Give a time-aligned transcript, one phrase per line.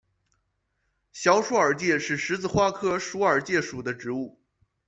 [1.11, 4.39] 小鼠耳芥是十字花科鼠耳芥属的植物。